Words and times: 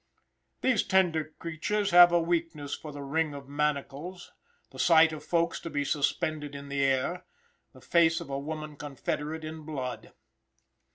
These 0.61 0.81
tender 0.81 1.25
creatures 1.37 1.91
have 1.91 2.11
a 2.11 2.19
weakness 2.19 2.73
for 2.73 2.91
the 2.91 3.03
ring 3.03 3.35
of 3.35 3.47
manacles, 3.47 4.31
the 4.71 4.79
sight 4.79 5.13
of 5.13 5.23
folks 5.23 5.59
to 5.59 5.69
be 5.69 5.85
suspended 5.85 6.55
in 6.55 6.69
the 6.69 6.81
air, 6.83 7.23
the 7.71 7.81
face 7.81 8.19
of 8.19 8.31
a 8.31 8.39
woman 8.39 8.77
confederate 8.77 9.43
in 9.43 9.61
blood. 9.61 10.11